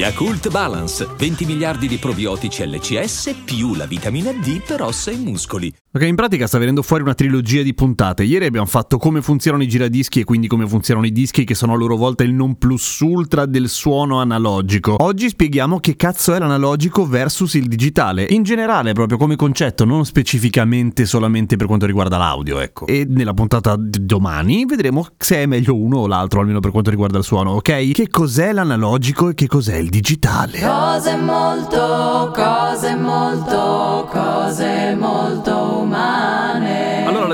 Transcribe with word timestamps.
Yakult 0.00 0.48
Balance, 0.48 1.06
20 1.14 1.44
miliardi 1.44 1.86
di 1.86 1.98
probiotici 1.98 2.66
LCS 2.66 3.34
più 3.44 3.74
la 3.74 3.84
vitamina 3.84 4.32
D 4.32 4.62
per 4.66 4.80
ossa 4.80 5.10
e 5.10 5.16
muscoli. 5.16 5.70
Ok, 5.92 6.02
in 6.02 6.14
pratica 6.14 6.46
sta 6.46 6.56
venendo 6.56 6.80
fuori 6.82 7.02
una 7.02 7.14
trilogia 7.14 7.62
di 7.62 7.74
puntate. 7.74 8.22
Ieri 8.22 8.46
abbiamo 8.46 8.64
fatto 8.64 8.96
come 8.96 9.20
funzionano 9.20 9.62
i 9.62 9.68
giradischi 9.68 10.20
e 10.20 10.24
quindi 10.24 10.46
come 10.46 10.66
funzionano 10.66 11.04
i 11.04 11.12
dischi 11.12 11.44
che 11.44 11.54
sono 11.54 11.74
a 11.74 11.76
loro 11.76 11.96
volta 11.96 12.22
il 12.22 12.32
non 12.32 12.56
plus 12.56 13.00
ultra 13.00 13.44
del 13.44 13.68
suono 13.68 14.20
analogico. 14.20 14.94
Oggi 15.00 15.28
spieghiamo 15.28 15.80
che 15.80 15.96
cazzo 15.96 16.32
è 16.32 16.38
l'analogico 16.38 17.04
versus 17.06 17.54
il 17.54 17.66
digitale, 17.66 18.24
in 18.30 18.42
generale 18.42 18.94
proprio 18.94 19.18
come 19.18 19.36
concetto, 19.36 19.84
non 19.84 20.06
specificamente 20.06 21.04
solamente 21.04 21.56
per 21.56 21.66
quanto 21.66 21.84
riguarda 21.84 22.16
l'audio, 22.16 22.60
ecco. 22.60 22.86
E 22.86 23.04
nella 23.06 23.34
puntata 23.34 23.76
di 23.76 24.06
domani 24.06 24.64
vedremo 24.64 25.08
se 25.18 25.42
è 25.42 25.46
meglio 25.46 25.76
uno 25.76 25.98
o 25.98 26.06
l'altro, 26.06 26.40
almeno 26.40 26.60
per 26.60 26.70
quanto 26.70 26.88
riguarda 26.88 27.18
il 27.18 27.24
suono, 27.24 27.50
ok? 27.50 27.90
Che 27.90 28.08
cos'è 28.08 28.52
l'analogico 28.52 29.28
e 29.28 29.34
che 29.34 29.48
cos'è 29.48 29.76
il 29.76 29.88
digitale? 29.90 30.60
Cose 30.60 31.16
molto, 31.16 32.32
cose 32.34 32.94
molto, 32.94 33.09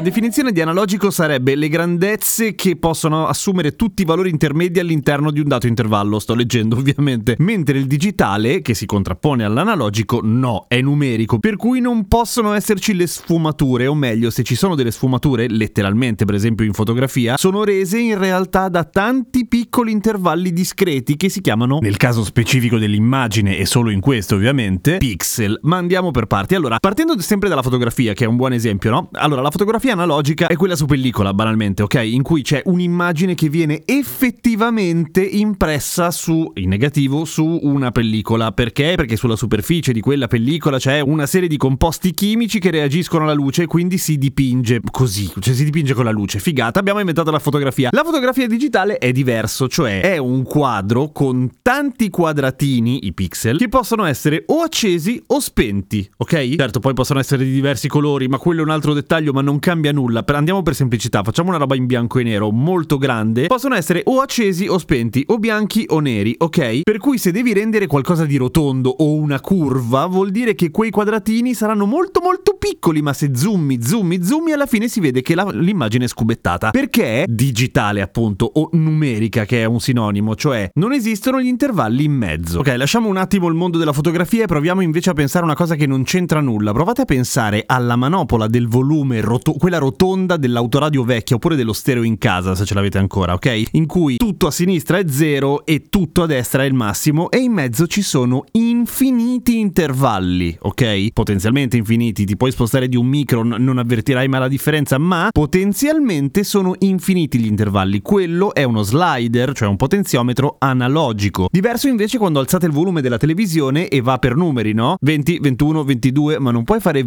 definizione 0.07 0.53
di 0.53 0.61
analogico 0.61 1.11
sarebbe 1.11 1.57
le 1.57 1.69
grandezze 1.69 2.55
che 2.55 2.77
possono 2.77 3.27
assumere 3.27 3.75
tutti 3.75 4.03
i 4.03 4.05
valori 4.05 4.31
intermedi 4.31 4.79
all'interno 4.79 5.33
di 5.33 5.41
un 5.41 5.49
dato 5.49 5.67
intervallo, 5.67 6.21
sto 6.21 6.37
leggendo 6.37 6.77
ovviamente, 6.79 7.35
mentre 7.41 7.79
il 7.79 7.87
digitale, 7.87 8.63
che 8.63 8.73
si 8.75 8.87
contrappone 8.87 9.43
all'analogico, 9.43 10.21
no, 10.23 10.67
è 10.69 10.81
numerico, 10.81 11.41
per 11.41 11.57
cui 11.57 11.81
non 11.81 12.07
possono 12.07 12.53
esserci 12.53 12.95
le 12.95 13.09
sfumature, 13.09 13.89
o 13.89 13.95
meglio, 13.95 14.31
se 14.31 14.45
ci 14.45 14.55
sono 14.55 14.77
delle 14.77 14.93
sfumature, 14.93 15.49
letteralmente 15.49 16.25
per 16.25 16.37
esempio 16.37 16.65
in 16.65 16.73
fotografia, 16.73 17.37
sono 17.37 17.65
rese 17.65 17.99
in 17.99 18.17
realtà 18.17 18.69
da 18.69 18.85
tanti 18.85 19.49
piccoli 19.49 19.91
intervalli 19.91 20.53
discreti 20.53 21.17
che 21.17 21.29
si 21.29 21.41
chiamano, 21.41 21.79
nel 21.81 21.97
caso 21.97 22.23
specifico 22.23 22.79
dell'immagine 22.79 23.59
e 23.59 23.67
solo 23.67 23.91
in 23.91 23.99
questo 23.99 24.37
ovviamente, 24.37 24.99
pixel. 24.99 25.59
Ma 25.63 25.79
andiamo 25.79 26.13
per 26.13 26.27
parti. 26.27 26.55
Allora, 26.55 26.79
partendo 26.79 27.19
sempre 27.21 27.49
dalla 27.49 27.63
fotografia, 27.63 28.13
che 28.13 28.25
è 28.25 28.29
un 28.29 28.37
buon 28.37 28.53
esempio, 28.53 28.91
no? 28.91 29.09
Allora, 29.15 29.43
la 29.43 29.51
fotografia 29.51 29.95
analogica 29.97 30.47
è 30.47 30.57
quella 30.57 30.77
su 30.77 30.87
pellicola, 30.87 31.35
banalmente, 31.35 31.83
ok? 31.83 31.95
In 32.05 32.23
cui 32.23 32.43
c'è 32.43 32.63
un'immagine 32.65 33.35
che 33.35 33.49
viene 33.49 33.83
effettivamente 33.85 35.23
impressa 35.23 36.11
su, 36.11 36.53
in 36.55 36.69
negativo, 36.69 37.25
su 37.25 37.59
una 37.63 37.91
pellicola. 37.91 38.53
Perché? 38.53 38.95
Perché 38.97 39.17
sulla 39.17 39.37
superficie 39.37 39.93
di 39.93 40.01
quella 40.01 40.29
pellicola 40.29 40.79
c'è 40.79 41.01
una 41.01 41.27
serie 41.27 41.49
di 41.49 41.57
composti 41.57 42.13
chimici 42.13 42.59
che 42.59 42.71
reagiscono 42.71 43.25
alla 43.25 43.33
luce 43.33 43.63
e 43.63 43.67
quindi 43.67 43.99
si 43.99 44.19
dipinge 44.19 44.81
così, 44.91 45.31
cioè 45.41 45.55
si 45.55 45.65
dipinge 45.65 45.95
con 45.95 46.05
la 46.05 46.11
luce. 46.11 46.39
Figata, 46.39 46.79
abbiamo 46.79 47.01
inventato 47.01 47.31
la 47.31 47.39
fotografia. 47.39 47.89
La 47.93 48.05
fotografia 48.05 48.47
digitale 48.47 48.99
è 48.99 49.13
diverso, 49.13 49.69
cioè 49.69 50.01
è 50.01 50.19
un 50.19 50.43
quadro 50.43 51.11
con 51.11 51.51
tanti 51.63 52.11
quadratini, 52.11 53.07
i 53.07 53.13
pixel, 53.13 53.59
che 53.59 53.69
possono 53.69 54.05
essere 54.05 54.45
o 54.47 54.61
accesi 54.61 55.23
o 55.29 55.41
spenti, 55.41 56.09
ok? 56.17 56.57
Certo, 56.57 56.81
poi 56.81 56.95
possono 56.95 57.19
essere 57.19 57.45
di 57.45 57.53
diversi 57.53 57.89
colori, 57.89 58.29
ma 58.29 58.39
quello 58.39 58.61
è 58.61 58.65
un 58.65 58.71
altro 58.71 58.93
dettaglio, 58.93 59.33
ma 59.33 59.41
non 59.41 59.59
cambia 59.59 59.86
nulla. 59.93 60.23
Per- 60.23 60.35
andiamo 60.37 60.63
per 60.63 60.75
semplicità, 60.75 61.23
facciamo 61.23 61.49
una 61.49 61.59
roba 61.59 61.75
in 61.77 61.87
bianco 61.87 62.19
e 62.19 62.23
nero 62.23 62.51
molto 62.51 62.99
grande. 62.99 63.47
Possono 63.47 63.75
essere 63.75 64.03
o 64.07 64.21
accesi 64.21 64.67
o 64.67 64.79
spenti, 64.79 65.25
o 65.29 65.39
bianchi 65.39 65.85
o 65.89 66.01
neri, 66.01 66.35
ok? 66.39 66.81
Per 66.83 66.99
cui 66.99 67.19
se 67.19 67.31
devi 67.33 67.53
rendere 67.53 67.87
qualcosa 67.87 68.25
di 68.25 68.37
rotondo 68.37 68.91
o 68.91 69.15
una 69.15 69.41
curva, 69.41 70.07
vuol 70.07 70.31
dire 70.31 70.55
che 70.55 70.71
quei 70.71 70.91
quadratini 70.91 71.55
saranno 71.55 71.87
molto 71.87 72.21
molto 72.21 72.57
piccoli, 72.59 73.03
ma 73.03 73.13
se 73.13 73.31
zoomi, 73.35 73.83
zoomi, 73.83 74.23
zoomi, 74.23 74.53
alla 74.53 74.67
fine 74.67 74.89
si 74.89 75.01
vede 75.01 75.23
che 75.23 75.35
la- 75.35 75.49
l'immagine 75.53 76.05
è 76.05 76.09
scubettata. 76.09 76.71
Perché 76.71 77.23
è 77.23 77.25
digitale, 77.27 78.01
appunto, 78.01 78.51
o 78.55 78.69
numerica, 78.73 79.45
che 79.45 79.63
è 79.63 79.65
un 79.65 79.81
sinonimo, 79.81 80.35
cioè 80.35 80.71
non 80.75 80.93
esistono 80.93 81.41
gli 81.41 81.47
intervalli 81.47 82.05
in 82.05 82.13
mezzo. 82.13 82.59
Ok, 82.61 82.75
lasciamo 82.77 83.09
un 83.09 83.17
attimo 83.17 83.49
il 83.49 83.55
mondo 83.55 83.79
della 83.79 83.93
fotografia 83.93 84.45
e 84.45 84.47
proviamo 84.47 84.81
invece 84.81 85.11
a 85.11 85.15
pensare 85.15 85.45
a 85.45 85.47
una 85.47 85.57
cosa 85.57 85.75
che 85.75 85.87
non 85.87 86.03
c'entra 86.03 86.41
nulla. 86.41 86.73
Provate 86.73 87.03
a 87.03 87.05
pensare 87.05 87.63
alla 87.67 87.97
manopola 87.97 88.47
del 88.47 88.69
volume, 88.69 89.21
roto- 89.21 89.53
quella 89.53 89.76
rotonda 89.79 90.37
dell'autoradio 90.37 91.05
vecchia 91.05 91.37
oppure 91.37 91.57
dello 91.57 91.73
stereo 91.73 92.03
in 92.03 92.19
casa, 92.19 92.55
se 92.55 92.65
ce 92.65 92.75
l'avete 92.75 92.99
ancora, 92.99 93.35
ok? 93.35 93.65
In 93.73 93.87
cui 93.87 94.17
tutto 94.17 94.47
a 94.47 94.51
sinistra 94.51 94.99
è 94.99 95.05
zero 95.09 95.65
e 95.65 95.85
tutto 95.89 96.23
a 96.23 96.27
destra 96.27 96.63
è 96.63 96.67
il 96.67 96.75
massimo 96.75 97.31
e 97.31 97.39
in 97.39 97.53
mezzo 97.53 97.87
ci 97.87 98.03
sono 98.03 98.45
infiniti 98.53 99.59
intervalli, 99.59 100.57
ok? 100.61 101.09
Potenzialmente 101.13 101.77
infiniti, 101.77 102.25
ti 102.25 102.37
puoi 102.37 102.53
spostare 102.53 102.89
di 102.89 102.97
un 102.97 103.07
micron, 103.07 103.57
non 103.59 103.79
avvertirai 103.79 104.29
mai 104.29 104.41
la 104.41 104.49
differenza, 104.49 104.99
ma 104.99 105.29
potenzialmente 105.31 106.45
sono 106.45 106.75
infiniti 106.79 107.39
gli 107.39 107.47
intervalli. 107.47 108.01
Quello 108.03 108.55
è 108.55 108.63
uno 108.63 108.83
slider, 108.83 109.53
cioè 109.53 109.69
un 109.69 109.77
potenziometro 109.77 110.57
analogico. 110.59 111.49
Diverso 111.51 111.89
invece 111.89 112.19
quando 112.19 112.41
alzate 112.41 112.67
il 112.67 112.73
volume 112.73 113.01
della 113.01 113.19
televisione 113.19 113.89
e 113.89 114.01
va 114.01 114.19
per 114.19 114.37
numeri, 114.37 114.73
no? 114.73 114.97
20, 115.01 115.39
21, 115.41 115.85
22, 115.85 116.39
ma 116.39 116.51
non 116.51 116.65
puoi 116.65 116.81
fare 116.81 117.05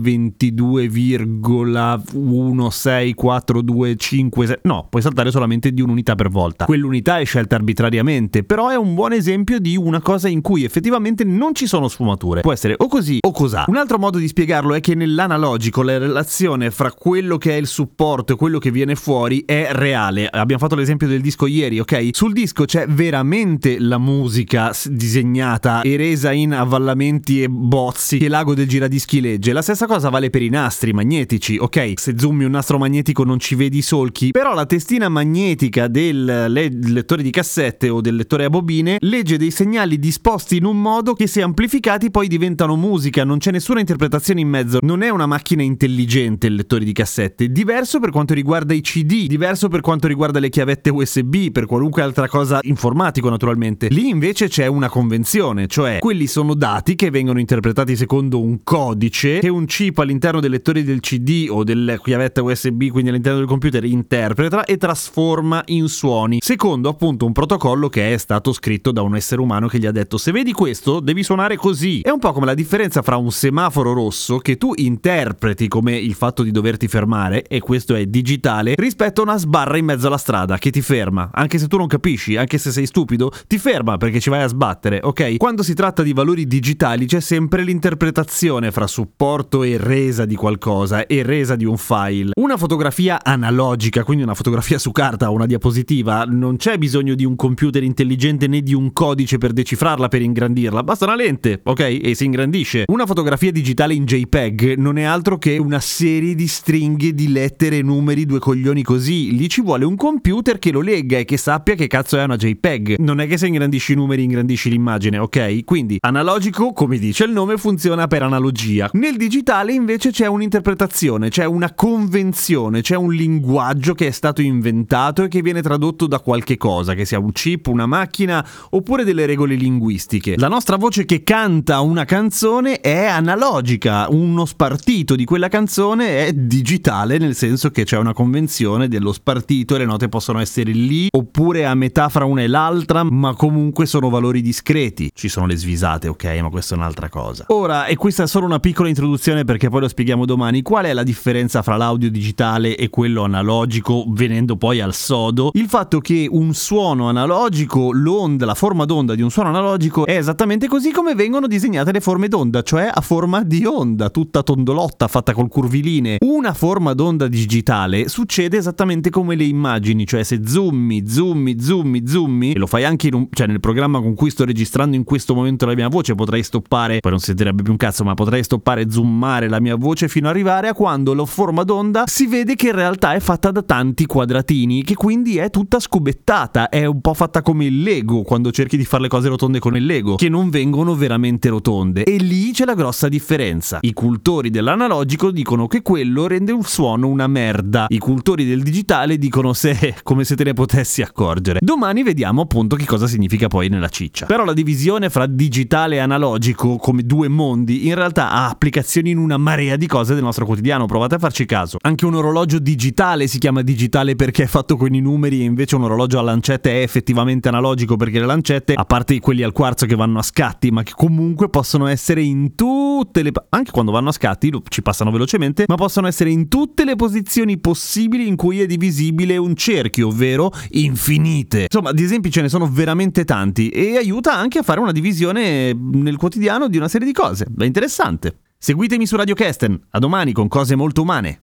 22,164256, 2.68 4.59
no, 4.64 4.88
puoi 4.90 5.02
saltare 5.02 5.31
solamente 5.31 5.72
di 5.72 5.81
un'unità 5.81 6.16
per 6.16 6.30
volta. 6.30 6.66
Quell'unità 6.66 7.20
è 7.20 7.25
scelta 7.25 7.56
arbitrariamente, 7.56 8.44
però 8.44 8.70
è 8.70 8.75
un 8.75 8.94
buon 8.94 9.14
esempio 9.14 9.59
di 9.59 9.78
una 9.78 10.02
cosa 10.02 10.28
in 10.28 10.42
cui 10.42 10.64
effettivamente 10.64 11.24
non 11.24 11.56
ci 11.56 11.66
sono 11.66 11.88
sfumature. 11.88 12.42
Può 12.42 12.52
essere 12.52 12.75
o 12.78 12.88
così 12.88 13.19
o 13.22 13.31
cos'ha. 13.31 13.66
Un 13.68 13.78
altro 13.78 13.98
modo 13.98 14.18
di 14.18 14.28
spiegarlo 14.28 14.74
è 14.74 14.80
che 14.80 14.96
nell'analogico 14.96 15.81
la 15.81 15.98
relazione 15.98 16.72
fra 16.72 16.92
quello 16.92 17.38
che 17.38 17.52
è 17.52 17.56
il 17.56 17.68
supporto 17.68 18.34
e 18.34 18.36
quello 18.36 18.59
che 18.59 18.72
viene 18.72 18.96
fuori 18.96 19.44
è 19.46 19.69
reale. 19.72 20.28
Abbiamo 20.28 20.62
fatto 20.62 20.75
l'esempio 20.75 21.08
del 21.08 21.22
disco 21.22 21.48
ieri, 21.48 21.80
ok? 21.80 22.09
Sul 22.12 22.34
disco 22.34 22.66
c'è 22.66 22.86
veramente 22.88 23.80
la 23.80 23.98
musica 23.98 24.72
disegnata 24.86 25.81
e 25.81 25.96
resa 25.96 26.31
in 26.31 26.53
avvallamenti 26.53 27.44
e 27.44 27.50
bozzi 27.50 28.18
che 28.18 28.28
l'ago 28.28 28.53
del 28.53 28.68
giradischi 28.68 29.22
legge. 29.22 29.53
La 29.53 29.62
stessa 29.62 29.86
cosa 29.86 30.09
vale 30.09 30.30
per 30.30 30.42
i 30.42 30.50
nastri 30.50 30.94
magnetici, 30.94 31.58
ok? 31.58 31.94
Se 31.96 32.14
zoomi 32.39 32.45
un 32.45 32.51
nastro 32.51 32.77
magnetico 32.77 33.23
non 33.23 33.39
ci 33.39 33.55
vedi 33.55 33.79
i 33.79 33.81
solchi, 33.81 34.31
però 34.31 34.53
la 34.53 34.66
testina 34.66 35.09
magnetica 35.09 35.88
del 35.88 36.23
le- 36.23 36.69
lettore 36.69 37.22
di 37.22 37.29
cassette 37.29 37.89
o 37.89 38.01
del 38.01 38.16
lettore 38.16 38.45
a 38.45 38.50
bobine 38.50 38.97
legge 39.01 39.38
dei 39.38 39.51
segnali 39.51 40.00
disposti 40.00 40.57
in 40.57 40.66
un 40.66 40.81
modo 40.81 41.13
che 41.13 41.27
se 41.27 41.41
amplificati 41.41 42.09
poi 42.09 42.27
diventano 42.27 42.75
musica, 42.75 43.23
non 43.23 43.38
c'è 43.38 43.51
nessuna 43.51 43.79
interpretazione 43.79 44.41
in 44.41 44.47
mezzo, 44.47 44.79
non 44.81 45.01
è 45.01 45.09
una 45.09 45.25
macchina 45.25 45.63
intelligente 45.63 46.47
il 46.47 46.55
lettore 46.55 46.85
di 46.85 46.94
cassette, 46.94 47.51
diverso 47.51 48.00
per 48.00 48.11
quanto 48.11 48.33
riguarda 48.33 48.73
i 48.73 48.81
CD, 48.81 49.27
diverso 49.27 49.67
per 49.67 49.81
quanto 49.81 50.07
riguarda 50.07 50.39
le 50.39 50.50
chiavette 50.50 50.89
USB, 50.89 51.51
per 51.51 51.66
qualunque 51.66 52.01
altra 52.01 52.27
cosa 52.27 52.59
informatico 52.61 53.29
naturalmente. 53.29 53.88
Lì 53.89 54.07
invece 54.07 54.47
c'è 54.47 54.67
una 54.67 54.89
convenzione, 54.89 55.67
cioè 55.67 56.00
quelli 56.00 56.27
sono 56.27 56.53
dati 56.53 56.95
che 56.95 57.09
vengono 57.09 57.39
interpretati 57.39 57.95
secondo 57.95 58.41
un 58.41 58.63
codice 58.63 59.39
che 59.39 59.50
un 59.50 59.66
chip 59.66 59.97
all'interno 59.97 60.39
dei 60.39 60.50
lettori 60.50 60.83
del 60.83 61.00
CD 61.00 61.47
o 61.50 61.63
della 61.63 61.97
chiavetta 62.29 62.44
USB, 62.44 62.88
quindi 62.90 63.09
all'interno 63.09 63.40
del 63.40 63.47
computer, 63.47 63.84
interpreta 63.84 64.63
e 64.63 64.78
trasforma 64.78 65.62
in 65.67 65.88
suoni, 65.88 66.40
secondo 66.41 66.90
appunto 66.90 67.25
un 67.25 67.31
protocollo 67.31 67.90
che 67.90 68.13
è 68.13 68.17
stato 68.17 68.53
scritto 68.53 68.91
da 68.91 69.01
un 69.01 69.16
essere 69.16 69.41
umano 69.41 69.67
che 69.67 69.79
gli 69.79 69.85
ha 69.85 69.91
detto 69.91 70.17
se 70.17 70.31
vedi 70.31 70.51
questo 70.53 71.00
devi 71.00 71.23
suonare 71.23 71.56
così. 71.56 72.01
È 72.01 72.09
un 72.09 72.19
po' 72.19 72.31
come 72.31 72.45
la 72.45 72.53
differenza 72.53 73.01
fra 73.01 73.18
un 73.18 73.31
semaforo 73.31 73.94
rosso 73.94 74.38
che 74.38 74.57
tu 74.57 74.73
interpreti 74.75 75.68
come 75.68 75.97
il 75.97 76.13
fatto 76.13 76.44
di 76.44 76.51
doverti 76.51 76.88
fermare, 76.88 77.44
e 77.44 77.59
questo 77.59 77.95
è 77.95 78.06
digitale, 78.06 78.75
rispetto 78.78 79.22
a 79.22 79.23
una 79.23 79.38
sbarra 79.38 79.78
in 79.78 79.85
mezzo 79.85 80.07
alla 80.07 80.18
strada 80.18 80.57
che 80.57 80.69
ti 80.69 80.81
ferma, 80.81 81.29
anche 81.34 81.57
se 81.57 81.68
tu 81.68 81.78
non 81.78 81.88
capisci, 81.88 82.38
anche 82.38 82.57
se 82.57 82.71
sei 82.71 82.86
stupido, 82.86 83.31
ti 83.48 83.57
ferma 83.57 83.98
perché 83.98 84.19
ci 84.19 84.30
vai 84.30 84.44
a 84.44 84.48
sbattere, 84.48 85.00
ok? 85.01 85.38
Quando 85.38 85.63
si 85.63 85.74
tratta 85.74 86.04
di 86.04 86.13
valori 86.13 86.45
digitali 86.45 87.06
c'è 87.06 87.19
sempre 87.19 87.63
l'interpretazione 87.63 88.71
fra 88.71 88.88
supporto 88.88 89.63
e 89.63 89.77
resa 89.77 90.25
di 90.25 90.36
qualcosa 90.36 91.06
e 91.06 91.24
resa 91.24 91.56
di 91.56 91.65
un 91.65 91.77
file. 91.77 92.19
Una 92.33 92.57
fotografia 92.57 93.24
analogica, 93.24 94.04
quindi 94.04 94.24
una 94.24 94.33
fotografia 94.33 94.77
su 94.77 94.92
carta 94.92 95.31
o 95.31 95.33
una 95.33 95.45
diapositiva, 95.45 96.24
non 96.25 96.57
c'è 96.57 96.77
bisogno 96.77 97.16
di 97.16 97.25
un 97.25 97.36
computer 97.36 97.83
intelligente 97.83 98.48
né 98.48 98.62
di 98.62 98.74
un 98.74 98.94
codice 98.94 99.38
per 99.38 99.54
decifrarla, 99.54 100.07
per 100.07 100.21
ingrandirla, 100.21 100.83
basta 100.83 101.06
una 101.06 101.16
lente, 101.16 101.62
ok? 101.63 102.00
E 102.01 102.13
si 102.16 102.25
ingrandisce. 102.25 102.83
Una 102.88 103.06
fotografia 103.06 103.51
digitale 103.51 103.94
in 103.94 104.06
JPEG 104.06 104.75
non 104.77 104.98
è 104.98 105.04
altro 105.04 105.38
che 105.38 105.57
una 105.57 105.80
serie 105.80 106.36
di 106.36 106.48
stringhe 106.48 107.13
di 107.13 107.31
lettere 107.31 107.81
numeri, 107.81 108.25
due 108.25 108.39
coglioni 108.39 108.83
così. 108.83 109.36
Lì 109.36 109.50
ci 109.50 109.62
vuole 109.62 109.86
un 109.86 109.95
computer 109.95 110.60
che 110.60 110.71
lo 110.71 110.81
legga 110.81 111.18
e 111.18 111.25
che 111.25 111.38
sappia 111.38 111.75
che 111.75 111.88
cazzo 111.88 112.18
è 112.18 112.24
una 112.24 112.36
JPEG. 112.36 112.98
Non 113.00 113.19
è 113.19 113.27
che 113.27 113.38
se 113.38 113.48
ingrandisci 113.48 113.94
i 113.94 113.95
numeri 113.95 114.24
ingrandisci 114.24 114.69
l'immagine, 114.69 115.18
ok? 115.18 115.63
Quindi 115.66 115.98
analogico, 116.01 116.74
come 116.74 116.98
dice 116.98 117.24
il 117.24 117.31
nome, 117.31 117.57
funziona 117.57 118.07
per 118.07 118.24
analogia. 118.24 118.89
Nel 118.94 119.18
digitale 119.18 119.74
invece 119.74 120.12
c'è 120.12 120.27
un'interpretazione, 120.27 121.30
c'è 121.30 121.45
una 121.45 121.74
convenzione, 122.09 122.81
c'è 122.81 122.95
un 122.95 123.13
linguaggio 123.13 123.94
che 123.94 124.07
è 124.07 124.11
stato 124.11 124.41
inventato 124.41 125.23
e 125.23 125.27
che 125.27 125.44
viene 125.44 125.61
tradotto 125.61 126.07
da 126.07 126.19
qualche 126.19 126.57
cosa, 126.57 126.95
che 126.95 127.06
sia 127.06 127.19
un 127.19 127.31
chip, 127.31 127.67
una 127.67 127.85
macchina 127.85 128.44
oppure 128.71 129.03
delle 129.03 129.27
regole 129.27 129.53
linguistiche. 129.53 130.35
La 130.35 130.47
nostra 130.47 130.75
voce 130.77 131.06
che 131.06 131.21
canta 131.21 131.81
una 131.81 132.06
canzone 132.06 132.81
è 132.81 133.06
analogica, 133.06 134.07
uno 134.09 134.45
spartito 134.45 135.15
di 135.15 135.23
quella 135.23 135.50
canzone 135.50 136.25
è 136.25 136.33
digitale, 136.33 137.19
nel 137.19 137.35
senso 137.35 137.69
che 137.69 137.83
c'è 137.83 137.97
una 137.97 138.13
convenzione 138.13 138.88
dello 138.88 139.13
spartito 139.13 139.75
e 139.75 139.77
le 139.77 139.85
note 139.85 140.09
possono 140.09 140.39
essere 140.39 140.71
lì 140.71 141.09
oppure 141.11 141.67
a 141.67 141.75
metà 141.75 142.09
fra 142.09 142.25
una 142.25 142.41
e 142.41 142.47
l'altra, 142.47 143.03
ma 143.03 143.35
comunque 143.35 143.85
sono 143.85 144.09
valori 144.09 144.41
discreti. 144.41 145.11
Ci 145.13 145.29
sono 145.29 145.45
le 145.45 145.56
svisate, 145.56 146.07
ok, 146.07 146.25
ma 146.41 146.50
questa 146.50 146.73
è 146.73 146.77
un'altra 146.79 147.07
cosa. 147.07 147.45
Ora, 147.50 147.85
e 147.85 147.95
questa 147.95 148.23
è 148.23 148.27
solo 148.27 148.47
una 148.47 148.59
piccola 148.59 148.89
introduzione 148.89 149.44
perché 149.44 149.69
poi 149.69 149.81
lo 149.81 149.88
spieghiamo 149.88 150.25
domani, 150.25 150.63
qual 150.63 150.85
è 150.85 150.94
la 150.94 151.03
differenza 151.03 151.61
fra 151.61 151.75
l'audio 151.75 151.99
digitale 152.07 152.78
e 152.78 152.90
quello 152.90 153.24
analogico, 153.24 154.06
venendo 154.07 154.56
poi 154.56 154.80
al 154.80 154.94
sodo? 154.94 155.50
Il 155.54 155.68
fatto 155.68 156.00
che 156.00 156.28
un 156.30 156.54
suono 156.54 157.10
analogico, 157.10 157.92
l'onda, 157.92 158.46
la 158.46 158.54
forma 158.54 158.86
d'onda 158.86 159.16
di 159.16 159.22
un 159.22 159.30
suono 159.30 159.50
analogico 159.50 160.06
è 160.06 160.16
esattamente 160.16 160.68
così 160.68 160.92
come 160.92 161.16
vengono 161.16 161.48
disegnate 161.48 161.92
le 161.92 162.00
forme 162.00 162.28
d'onda, 162.28 162.62
cioè 162.62 162.90
a 162.94 163.01
forma 163.01 163.44
di 163.44 163.66
onda, 163.66 164.10
tutta 164.10 164.44
tondolotta, 164.44 165.07
fatta 165.07 165.34
col 165.34 165.50
curviline. 165.50 166.18
Una 166.19 166.54
forma 166.54 166.94
d'onda 166.94 167.28
digitale 167.28 168.07
succede 168.07 168.57
esattamente 168.57 169.10
come 169.10 169.36
le 169.36 169.44
immagini, 169.44 170.06
cioè 170.06 170.24
se 170.24 170.42
zoomi, 170.45 171.07
zoomi, 171.07 171.60
zoomi, 171.60 172.07
zoomi, 172.07 172.52
e 172.54 172.57
lo 172.60 172.68
fai 172.68 172.86
anche 172.86 173.10
un, 173.12 173.28
cioè 173.31 173.48
nel 173.48 173.60
programma 173.60 174.00
con 174.00 174.13
cui 174.13 174.30
sto 174.30 174.45
registrando 174.45 174.95
in 174.95 175.04
questo 175.04 175.34
momento 175.34 175.66
la 175.66 175.74
mia 175.74 175.88
voce, 175.88 176.16
potrei 176.16 176.44
stoppare, 176.44 177.00
poi 177.00 177.12
non 177.12 177.19
sentirebbe 177.19 177.63
più 177.63 177.72
un 177.72 177.78
cazzo, 177.78 178.04
ma 178.04 178.13
potrei 178.13 178.44
stoppare 178.44 178.90
zoomare 178.90 179.48
la 179.50 179.60
mia 179.60 179.75
voce 179.75 180.07
fino 180.07 180.28
ad 180.28 180.34
arrivare 180.34 180.68
a 180.68 180.74
quando 180.74 181.13
la 181.13 181.25
forma 181.25 181.63
d'onda 181.63 181.88
si 182.06 182.27
vede 182.27 182.56
che 182.56 182.68
in 182.68 182.75
realtà 182.75 183.13
è 183.13 183.19
fatta 183.19 183.51
da 183.51 183.62
tanti 183.62 184.06
quadratini, 184.06 184.83
che 184.83 184.95
quindi 184.95 185.38
è 185.38 185.50
tutta 185.50 185.80
scubettata, 185.80 186.69
è 186.69 186.86
un 186.86 187.01
po' 187.01 187.13
fatta 187.13 187.41
come 187.41 187.65
il 187.65 187.81
Lego, 187.81 188.24
quando 188.24 188.51
cerchi 188.51 188.77
di 188.77 188.86
fare 188.86 189.03
le 189.03 189.09
cose 189.09 189.30
rotonde 189.30 189.59
con 189.59 189.75
il 189.75 189.86
Lego, 189.86 190.15
che 190.15 190.30
non 190.30 190.50
vengono 190.50 190.95
veramente 190.95 191.50
rotonde. 191.50 192.03
E 192.03 192.18
lì 192.18 192.51
c'è 192.51 192.65
la 192.65 192.75
grossa 192.75 193.07
differenza. 193.07 193.80
I 193.81 193.94
cultori 193.94 194.50
dell'analogico 194.50 195.31
dicono 195.31 195.68
che 195.68 195.81
quello 195.81 196.27
rende 196.27 196.51
il 196.51 196.65
suono 196.65 197.07
una 197.07 197.27
merda. 197.27 197.86
I 197.89 197.97
cultori 197.97 198.45
del 198.45 198.62
digitale 198.62 199.18
dicono 199.18 199.53
se 199.53 199.95
come 200.03 200.24
se 200.24 200.35
te 200.35 200.44
ne 200.44 200.53
potessi 200.53 201.01
accorgere. 201.01 201.59
Domani 201.62 202.03
vediamo 202.03 202.42
appunto 202.42 202.75
che 202.75 202.85
cosa 202.85 203.07
significa 203.07 203.47
poi 203.47 203.69
nella 203.69 203.89
ciccia. 203.89 204.25
Però 204.25 204.45
la 204.45 204.53
divisione 204.53 205.09
fra 205.09 205.25
digitale 205.25 205.95
e 205.95 206.00
analogico 206.00 206.77
come 206.77 207.03
due 207.03 207.27
mondi 207.27 207.88
in 207.88 207.95
realtà 207.95 208.31
ha 208.31 208.50
applicazioni 208.50 209.09
in 209.09 209.18
una 209.18 209.38
marea 209.38 209.75
di 209.75 209.88
cose 209.88 210.13
del 210.13 210.24
nostro 210.24 210.45
quotidiano, 210.45 210.85
provate 210.85 211.15
a 211.15 211.19
farci 211.19 211.45
caso. 211.45 211.77
Anche 211.81 212.06
un 212.06 212.14
orologio 212.14 212.60
digitale 212.60 213.28
si 213.28 213.40
chiama 213.40 213.62
digitale 213.62 214.16
perché 214.16 214.44
è 214.44 214.48
fatto 214.48 214.76
con 214.76 214.94
i 214.94 215.00
numeri 215.00 215.40
e 215.42 215.46
invece 215.46 215.76
un 215.76 215.84
orologio 215.84 216.20
a 216.20 216.22
lancette 216.22 216.72
è 216.72 216.81
effettivamente 216.81 217.48
analogico 217.48 217.96
perché 217.96 218.20
le 218.20 218.26
lancette, 218.26 218.74
a 218.74 218.84
parte 218.84 219.18
quelli 219.20 219.44
al 219.44 219.54
quarzo 219.54 219.86
che 219.86 219.96
vanno 219.96 220.20
a 220.20 220.22
scatti, 220.22 220.72
ma 220.72 220.84
che 220.84 220.92
comunque 220.94 221.50
possono 221.50 221.88
essere 221.88 222.22
in 222.22 222.56
tutte 222.56 223.24
le... 223.24 223.31
anche 223.50 223.72
quando 223.72 223.92
vanno 223.92 224.10
a 224.10 224.12
scatti 224.12 224.52
ci 224.68 224.81
passano 224.81 225.10
velocemente, 225.10 225.64
ma 225.68 225.76
possono 225.76 226.08
essere 226.08 226.31
in 226.31 226.50
tutte 226.50 226.84
le 226.84 226.96
posizioni 226.96 227.58
possibili 227.60 228.28
in 228.28 228.36
cui 228.36 228.60
è 228.60 228.66
divisibile 228.66 229.38
un 229.38 229.56
cerchio, 229.56 230.08
ovvero 230.08 230.52
infinite. 230.72 231.62
Insomma, 231.64 231.94
di 231.94 232.04
esempi 232.04 232.30
ce 232.30 232.42
ne 232.42 232.50
sono 232.50 232.68
veramente 232.70 233.24
tanti 233.24 233.70
e 233.70 233.96
aiuta 233.96 234.36
anche 234.36 234.60
a 234.60 234.64
fare 234.64 234.81
una 234.81 234.92
divisione 234.92 235.74
nel 235.74 236.18
quotidiano 236.18 236.68
di 236.68 236.78
una 236.78 236.88
serie 236.90 237.08
di 237.08 237.14
cose. 237.14 237.48
È 237.58 237.64
interessante. 237.64 238.40
Seguitemi 238.58 239.06
su 239.06 239.16
Radio 239.16 239.36
Kesten. 239.36 239.80
A 239.92 240.00
domani 240.00 240.34
con 240.34 240.50
cose 240.50 240.76
molto 240.76 241.02
umane. 241.04 241.40